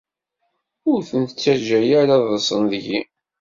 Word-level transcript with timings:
Ur 0.91 0.99
ten-ttaǧǧa 1.09 1.79
ara 2.01 2.15
ad 2.17 2.25
ḍsen 2.33 2.61
deg-i. 2.71 2.99